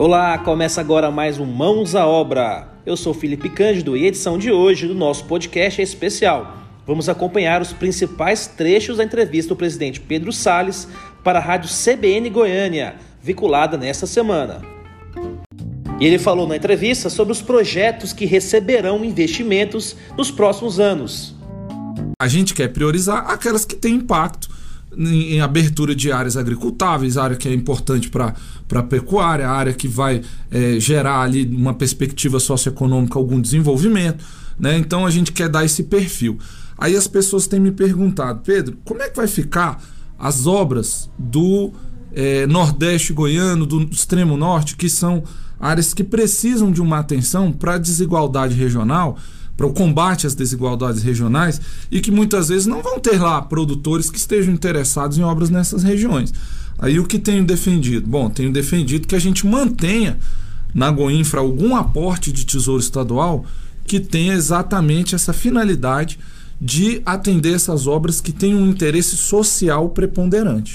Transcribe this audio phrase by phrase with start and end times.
[0.00, 2.70] Olá, começa agora mais um Mãos à Obra.
[2.86, 6.56] Eu sou Felipe Cândido e a edição de hoje do nosso podcast é especial.
[6.86, 10.88] Vamos acompanhar os principais trechos da entrevista do presidente Pedro Salles
[11.22, 14.62] para a rádio CBN Goiânia, vinculada nesta semana.
[16.00, 21.36] E ele falou na entrevista sobre os projetos que receberão investimentos nos próximos anos.
[22.18, 24.48] A gente quer priorizar aquelas que têm impacto
[24.96, 28.34] em, em abertura de áreas agricultáveis, área que é importante para
[28.74, 34.24] a pecuária, área que vai é, gerar ali uma perspectiva socioeconômica, algum desenvolvimento.
[34.58, 34.78] Né?
[34.78, 36.38] Então a gente quer dar esse perfil.
[36.76, 39.82] Aí as pessoas têm me perguntado, Pedro, como é que vai ficar
[40.18, 41.72] as obras do
[42.12, 45.22] é, Nordeste goiano, do extremo norte, que são
[45.58, 49.18] áreas que precisam de uma atenção para a desigualdade regional?
[49.60, 51.60] Para o combate às desigualdades regionais
[51.90, 55.82] e que muitas vezes não vão ter lá produtores que estejam interessados em obras nessas
[55.82, 56.32] regiões.
[56.78, 58.08] Aí o que tenho defendido?
[58.08, 60.16] Bom, tenho defendido que a gente mantenha
[60.74, 63.44] na Goinfra algum aporte de tesouro estadual
[63.84, 66.18] que tenha exatamente essa finalidade
[66.58, 70.72] de atender essas obras que têm um interesse social preponderante.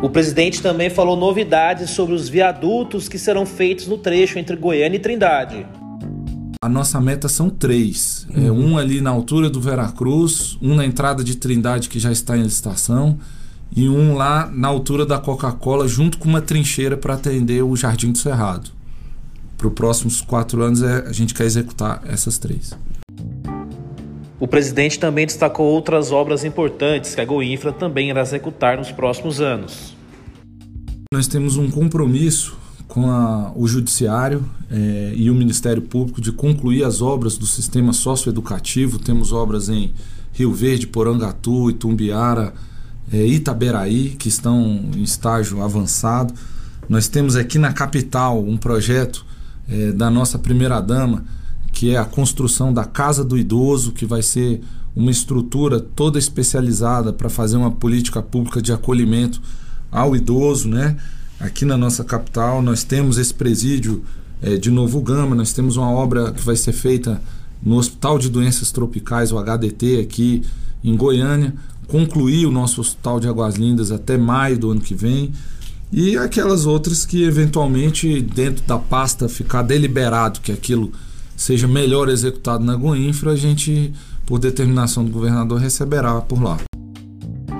[0.00, 4.96] O presidente também falou novidades sobre os viadutos que serão feitos no trecho entre Goiânia
[4.96, 5.66] e Trindade.
[6.70, 8.26] Nossa meta são três.
[8.30, 8.46] É, uhum.
[8.46, 12.36] É, um ali na altura do Veracruz, um na entrada de Trindade que já está
[12.36, 13.18] em licitação
[13.74, 18.12] e um lá na altura da Coca-Cola, junto com uma trincheira para atender o Jardim
[18.12, 18.70] do Cerrado.
[19.56, 22.72] Para os próximos quatro anos é, a gente quer executar essas três.
[24.40, 29.38] O presidente também destacou outras obras importantes que a Goinfra também irá executar nos próximos
[29.38, 29.94] anos.
[31.12, 32.56] Nós temos um compromisso
[32.90, 37.92] com a, o Judiciário é, e o Ministério Público de concluir as obras do sistema
[37.92, 38.98] socioeducativo.
[38.98, 39.92] Temos obras em
[40.32, 42.52] Rio Verde, Porangatu, Itumbiara,
[43.12, 46.34] é, Itaberaí, que estão em estágio avançado.
[46.88, 49.24] Nós temos aqui na capital um projeto
[49.68, 51.24] é, da nossa primeira-dama,
[51.72, 54.60] que é a construção da Casa do Idoso, que vai ser
[54.96, 59.40] uma estrutura toda especializada para fazer uma política pública de acolhimento
[59.92, 60.96] ao idoso, né?
[61.40, 64.04] Aqui na nossa capital nós temos esse presídio
[64.42, 67.20] é, de Novo Gama, nós temos uma obra que vai ser feita
[67.62, 70.42] no Hospital de Doenças Tropicais, o HDT, aqui
[70.84, 71.54] em Goiânia,
[71.86, 75.32] concluir o nosso Hospital de Águas Lindas até maio do ano que vem.
[75.90, 80.92] E aquelas outras que eventualmente dentro da pasta ficar deliberado que aquilo
[81.34, 83.94] seja melhor executado na Goinfra, a gente,
[84.26, 86.58] por determinação do governador, receberá por lá.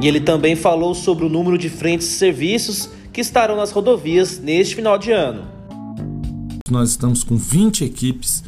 [0.00, 4.38] E ele também falou sobre o número de frentes de serviços que estarão nas rodovias
[4.38, 5.42] neste final de ano.
[6.70, 8.44] Nós estamos com 20 equipes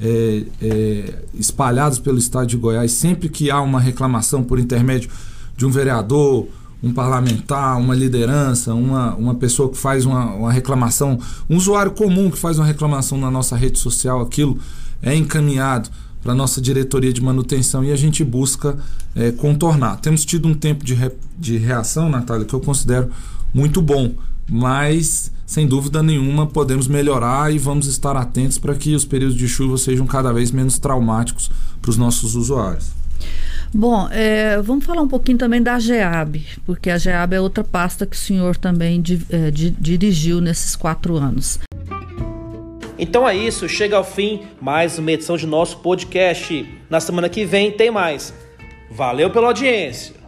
[0.00, 2.90] é, é, espalhadas pelo estado de Goiás.
[2.92, 5.10] Sempre que há uma reclamação por intermédio
[5.56, 6.48] de um vereador,
[6.82, 11.18] um parlamentar, uma liderança, uma, uma pessoa que faz uma, uma reclamação,
[11.48, 14.58] um usuário comum que faz uma reclamação na nossa rede social, aquilo
[15.00, 15.88] é encaminhado
[16.22, 18.78] para a nossa diretoria de manutenção e a gente busca
[19.14, 19.96] é, contornar.
[19.96, 23.10] Temos tido um tempo de, re, de reação, Natália, que eu considero
[23.52, 24.12] muito bom,
[24.48, 29.46] mas sem dúvida nenhuma podemos melhorar e vamos estar atentos para que os períodos de
[29.48, 31.50] chuva sejam cada vez menos traumáticos
[31.80, 32.90] para os nossos usuários.
[33.74, 38.04] Bom, é, vamos falar um pouquinho também da GEAB, porque a GEAB é outra pasta
[38.06, 41.58] que o senhor também di, é, di, dirigiu nesses quatro anos.
[42.98, 46.66] Então é isso, chega ao fim mais uma edição de nosso podcast.
[46.90, 48.34] Na semana que vem tem mais.
[48.90, 50.21] Valeu pela audiência!